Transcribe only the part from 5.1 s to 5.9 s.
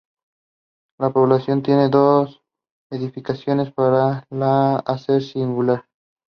singular.